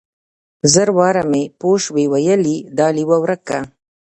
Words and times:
زر 0.73 0.89
واره 0.97 1.23
مې 1.31 1.43
پوشوې 1.59 2.05
ويلي 2.13 2.57
دا 2.77 2.87
ليوه 2.97 3.17
ورک 3.21 3.41
که. 3.49 3.59